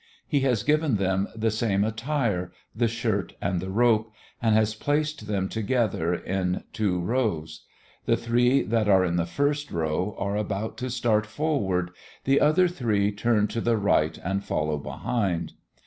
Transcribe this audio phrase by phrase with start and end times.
[0.27, 5.27] He has given them the same attire, the shirt and the rope, and has placed
[5.27, 7.65] them together in two rows:
[8.07, 11.91] the three that are in the first row, are about to start forward,
[12.23, 15.53] the other three turn to the right and follow behind.